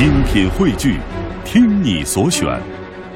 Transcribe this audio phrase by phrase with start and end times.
[0.00, 0.98] 精品汇聚，
[1.44, 2.58] 听你所选，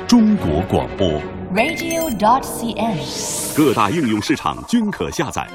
[0.06, 1.08] 中国广播。
[1.54, 3.56] radio.dot.cn，。
[3.56, 5.48] 各大应用市场均可下载。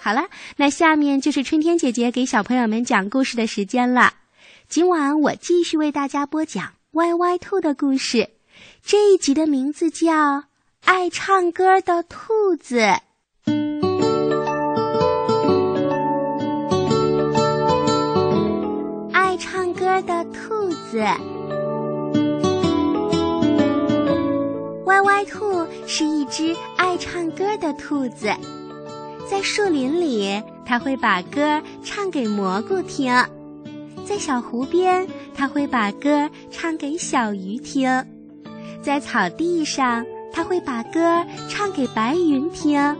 [0.00, 0.22] 好了，
[0.56, 4.12] 那下面就是春天姐姐给小朋友们讲故事的时间了。
[4.68, 8.30] 今晚我继续为大家播讲歪歪兔的故事，
[8.84, 10.12] 这一集的名字叫
[10.84, 12.78] 《爱唱歌的兔子》。
[20.02, 20.98] 的兔子，
[24.86, 28.32] 歪歪兔是一只爱唱歌的兔子。
[29.28, 33.24] 在树林里，它会把歌唱给蘑菇听；
[34.04, 38.04] 在小湖边，它会把歌唱给小鱼听；
[38.82, 42.94] 在草地上，它会把歌唱给白云听；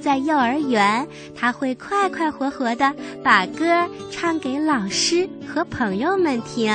[0.00, 6.72] 在幼儿园，它会快快活活的把歌唱给老师和朋友们听。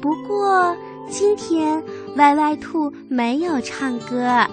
[0.00, 0.76] 不过，
[1.10, 1.82] 今天
[2.16, 4.46] 歪歪兔没有唱歌，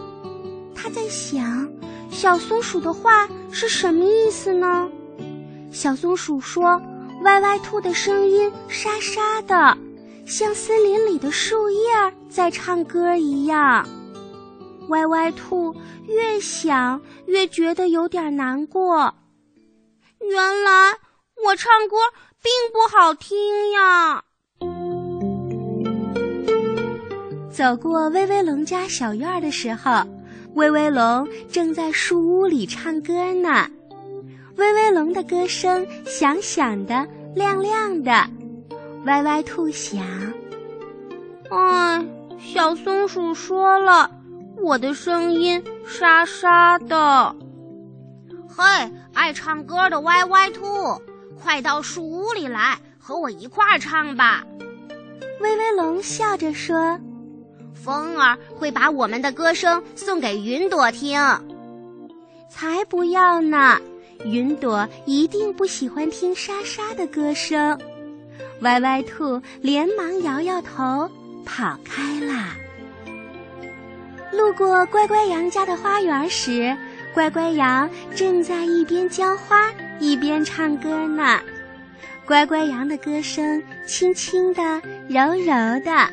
[0.76, 1.68] 他在想。
[2.10, 4.90] 小松鼠的话是什么意思呢？
[5.72, 6.82] 小松鼠说
[7.24, 9.78] ：“歪歪兔的声音沙沙的，
[10.26, 11.80] 像森林里的树叶
[12.30, 13.88] 在唱歌一样。”
[14.90, 15.76] 歪歪兔
[16.08, 19.14] 越想越觉得有点难过。
[20.20, 20.98] 原来
[21.46, 21.96] 我唱歌
[22.42, 24.24] 并不好听呀！
[27.52, 29.92] 走过威威龙家小院的时候。
[30.54, 33.70] 威威龙正在树屋里唱歌呢，
[34.58, 38.12] 威威龙的歌声响响的、亮亮的。
[39.06, 40.04] 歪歪兔想
[41.50, 42.06] ：“哎，
[42.38, 44.12] 小松鼠说了，
[44.62, 47.36] 我的声音沙沙的。”
[48.48, 48.64] 嘿，
[49.14, 51.02] 爱唱歌的歪歪兔，
[51.42, 54.44] 快到树屋里来，和我一块儿唱吧！
[55.40, 57.00] 威威龙笑着说。
[57.74, 61.20] 风儿会把我们的歌声送给云朵听，
[62.48, 63.80] 才不要呢！
[64.24, 67.80] 云朵一定不喜欢听沙沙的歌声。
[68.60, 71.10] 歪歪兔连忙摇摇头，
[71.44, 72.56] 跑开啦。
[74.32, 76.76] 路过乖乖羊家的花园时，
[77.14, 79.70] 乖乖羊正在一边浇花
[80.00, 81.40] 一边唱歌呢。
[82.26, 84.62] 乖乖羊的歌声轻轻的、
[85.10, 85.54] 柔柔
[85.84, 86.10] 的。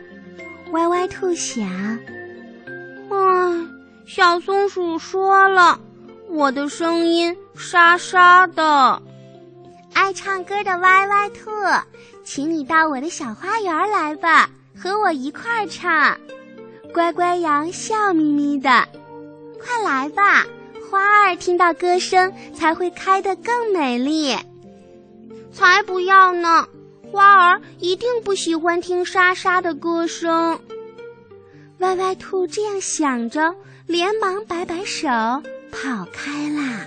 [0.73, 1.65] 歪歪兔想
[3.09, 3.67] ：“唉，
[4.07, 5.79] 小松鼠说了，
[6.29, 9.01] 我的声音沙沙的。
[9.95, 11.51] 爱唱歌的歪歪兔，
[12.25, 16.19] 请你到我的小花园来吧，和我一块儿唱。”
[16.93, 18.89] 乖乖羊笑眯眯的
[19.61, 20.47] ：“快来吧，
[20.91, 24.37] 花儿听到歌声才会开得更美丽。”
[25.53, 26.67] 才不要呢！
[27.11, 30.61] 花儿一定不喜欢听沙沙的歌声。
[31.79, 33.55] 歪歪兔这样想着，
[33.87, 35.09] 连忙摆摆手，
[35.71, 36.87] 跑开啦。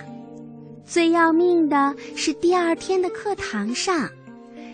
[0.86, 4.08] 最要命的是，第二天的课堂上，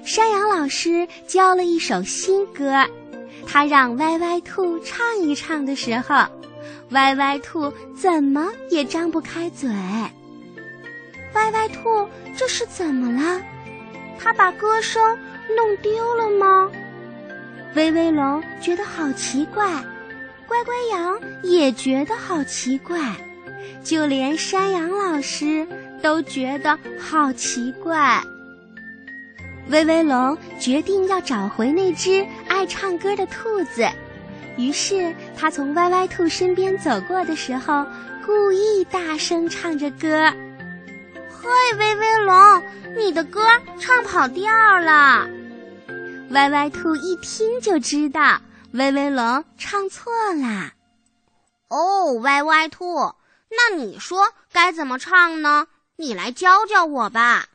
[0.05, 2.85] 山羊老师教了一首新歌，
[3.51, 6.27] 他让歪歪兔唱一唱的时候，
[6.91, 9.71] 歪歪兔怎么也张不开嘴。
[11.35, 13.41] 歪歪兔这是怎么了？
[14.19, 15.03] 他把歌声
[15.57, 16.71] 弄丢了吗？
[17.75, 19.67] 威威龙觉得好奇怪，
[20.47, 23.15] 乖乖羊也觉得好奇怪，
[23.83, 25.67] 就连山羊老师
[26.03, 28.23] 都觉得好奇怪。
[29.71, 33.87] 威威龙决定要找回那只爱唱歌的兔子，
[34.57, 37.87] 于是他从歪歪兔身边走过的时候，
[38.25, 40.33] 故意大声唱着歌。
[41.31, 41.49] 嘿，
[41.79, 42.63] 威威龙，
[42.97, 43.43] 你的歌
[43.79, 45.29] 唱跑调了。
[46.31, 48.41] 歪歪兔一听就知道
[48.73, 50.73] 威威龙唱错啦。
[51.69, 53.13] 哦，歪歪兔，
[53.51, 55.67] 那你说该怎么唱呢？
[55.97, 57.47] 你来教教我吧。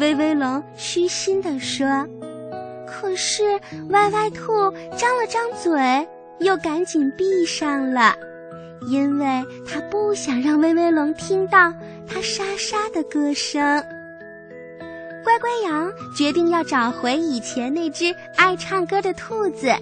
[0.00, 1.86] 威威龙虚心地说。
[2.86, 3.44] 可是
[3.90, 4.52] 歪歪兔
[4.98, 6.08] 张了张嘴，
[6.40, 8.14] 又赶紧闭上了，
[8.88, 11.72] 因为他不想让威威龙听到
[12.08, 13.62] 他沙沙的歌声。
[15.22, 19.72] 乖乖羊决定要找回以前那只爱唱歌的兔子，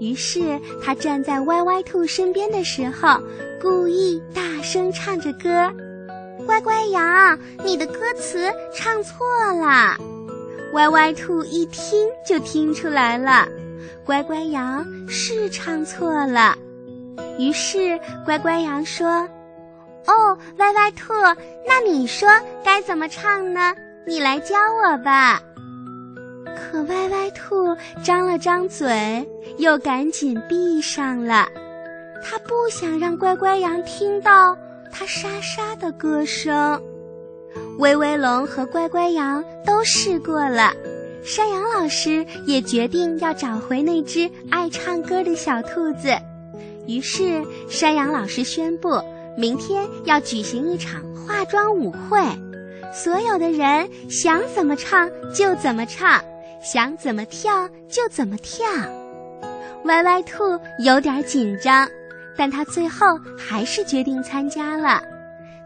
[0.00, 3.20] 于是他站在歪歪兔身边的时候，
[3.60, 5.70] 故意大声唱着歌。
[6.46, 9.26] 乖乖羊，你的歌词唱错
[9.60, 9.96] 了。
[10.74, 13.46] 歪歪兔一听就听出来了，
[14.04, 16.56] 乖乖羊是唱错了。
[17.38, 19.28] 于是乖乖羊说
[20.06, 21.12] ：“哦，歪歪兔，
[21.66, 22.28] 那你说
[22.64, 23.74] 该怎么唱呢？
[24.06, 25.40] 你来教我吧。”
[26.72, 29.28] 可歪歪兔张了张嘴，
[29.58, 31.48] 又赶紧闭上了。
[32.22, 34.56] 它不想让乖乖羊听到
[34.92, 36.80] 它沙沙的歌声。
[37.78, 40.72] 威威龙和乖乖羊都试过了，
[41.24, 46.14] 山羊老师也决定要找回那只爱唱歌的小兔子。
[46.86, 49.02] 于是，山羊老师宣布，
[49.36, 52.20] 明天要举行一场化妆舞会，
[52.92, 56.22] 所有的人想怎么唱就怎么唱，
[56.62, 58.66] 想怎么跳就怎么跳。
[59.84, 61.88] 歪歪兔有点紧张，
[62.36, 63.06] 但他最后
[63.38, 65.02] 还是决定参加了。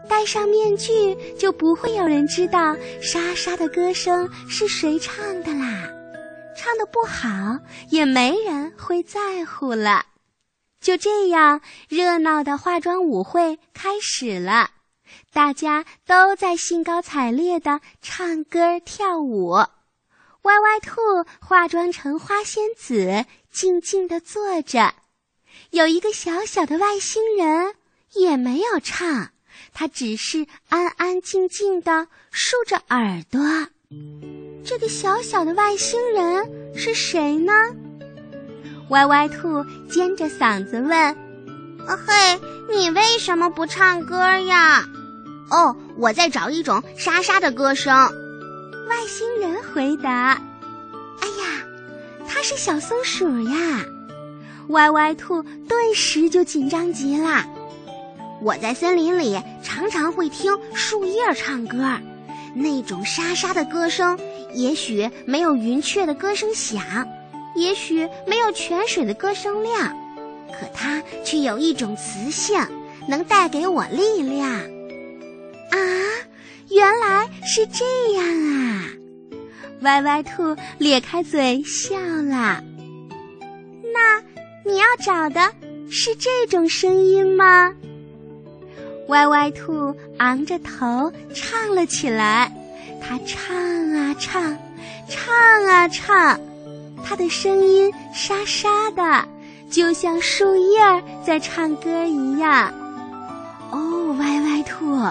[0.07, 5.89] 戴上面具，就不会有人知道沙沙的歌声是谁唱的啦。
[6.55, 7.59] 唱的不好，
[7.89, 10.05] 也没人会在乎了。
[10.79, 14.69] 就这样，热闹的化妆舞会开始了，
[15.33, 19.53] 大家都在兴高采烈地唱歌跳舞。
[20.43, 21.01] 歪歪兔
[21.41, 24.93] 化妆成花仙子，静静地坐着。
[25.71, 27.73] 有一个小小的外星人，
[28.13, 29.29] 也没有唱。
[29.73, 33.41] 他只是安安静静的竖着耳朵。
[34.63, 37.53] 这个小小的外星人是谁呢？
[38.89, 40.91] 歪歪兔尖着嗓子问
[41.87, 44.85] ：“啊嘿，你为什么不唱歌呀
[45.51, 47.93] ？”“哦，我在找一种沙沙的歌声。”
[48.87, 50.41] 外星人回答。
[51.21, 51.65] “哎呀，
[52.27, 53.85] 他是小松鼠呀！”
[54.69, 57.45] 歪歪兔顿时就紧张极了。
[58.41, 61.77] 我在森林里常常会听树叶唱歌，
[62.53, 64.19] 那种沙沙的歌声，
[64.53, 66.81] 也许没有云雀的歌声响，
[67.55, 69.95] 也许没有泉水的歌声亮，
[70.51, 72.59] 可它却有一种磁性，
[73.07, 74.49] 能带给我力量。
[74.49, 75.77] 啊，
[76.69, 78.85] 原来是这样啊！
[79.81, 82.63] 歪歪兔咧开嘴笑了。
[84.75, 85.39] 你要找的
[85.89, 87.71] 是这种声音吗？
[89.07, 92.51] 歪歪兔昂着头唱了起来，
[93.01, 93.55] 它唱
[93.93, 94.57] 啊唱，
[95.07, 95.33] 唱
[95.65, 96.37] 啊唱，
[97.05, 99.25] 它的声音沙沙的，
[99.71, 102.73] 就像树叶在唱歌一样。
[103.71, 105.01] 哦，歪歪兔，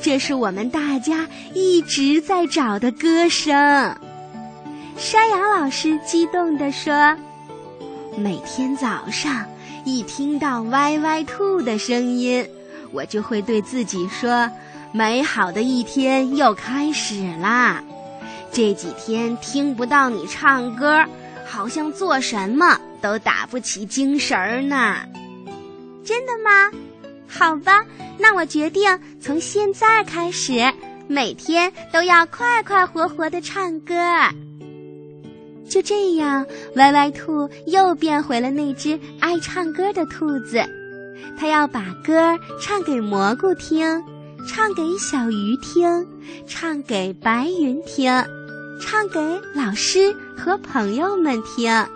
[0.00, 3.52] 这是我们大家一直在找的歌声。
[4.96, 7.16] 山羊老师激动地说
[8.18, 9.46] ：“每天早上
[9.84, 12.46] 一听到歪歪兔的声音。”
[12.90, 14.50] 我就会对自己说
[14.92, 17.82] ：“美好的一天又开始啦！”
[18.50, 21.04] 这几天听不到你唱歌，
[21.46, 24.96] 好像做什么都打不起精神儿呢。
[26.02, 26.70] 真的吗？
[27.28, 27.84] 好吧，
[28.16, 30.72] 那我决定从现在开始，
[31.06, 33.94] 每天都要快快活活的唱歌。
[35.68, 36.44] 就这样，
[36.76, 40.64] 歪歪兔又变回了那只爱唱歌的兔子。
[41.38, 44.02] 他要把歌唱给蘑菇听，
[44.48, 46.06] 唱给小鱼听，
[46.46, 48.10] 唱给白云听，
[48.80, 49.20] 唱给
[49.54, 51.86] 老师和朋友们听。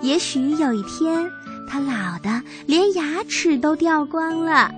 [0.00, 1.30] 也许有一天，
[1.68, 4.70] 他老的连牙齿都掉光了，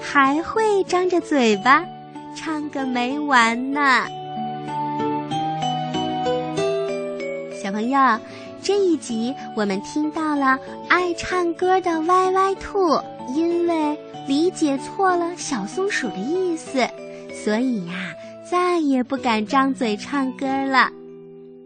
[0.00, 1.84] 还会张着嘴巴
[2.36, 4.06] 唱个没完呢。
[7.68, 7.98] 小朋友，
[8.62, 10.58] 这一集我们听到了
[10.88, 12.98] 爱唱歌的歪歪兔。
[13.34, 13.94] 因为
[14.26, 16.88] 理解错了小松鼠的意思，
[17.44, 18.14] 所以呀，
[18.50, 20.90] 再也不敢张嘴唱歌了。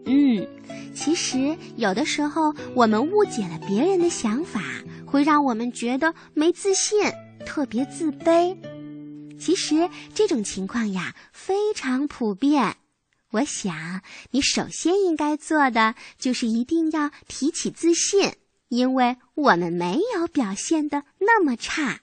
[0.03, 0.45] 嗯，
[0.93, 4.59] 其实有的时候我们误解了别人的想法，
[5.05, 6.99] 会让我们觉得没自信，
[7.45, 8.53] 特别自卑。
[9.39, 12.75] 其实这种情况呀非常普遍。
[13.33, 18.33] 我想你首先应该做的就是一定要提起自信。
[18.69, 21.99] 因为我们没有表现的那么差，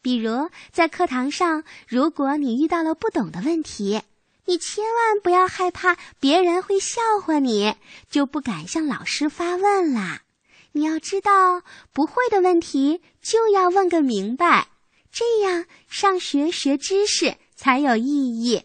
[0.00, 4.02] 比如在课堂上，如果你遇到了不懂的问题，
[4.44, 7.74] 你千万不要害怕别人会笑话你，
[8.08, 10.22] 就不敢向老师发问啦。
[10.70, 11.62] 你要知道，
[11.92, 14.68] 不会的问题就要问个明白，
[15.10, 18.62] 这样上学学知识才有意义。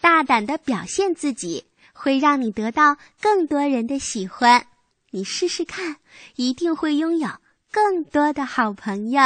[0.00, 4.66] 大胆的表现自己，会让你得到更多人的喜欢。
[5.10, 5.96] 你试试看，
[6.36, 7.28] 一定会拥有
[7.70, 9.20] 更多的好朋友。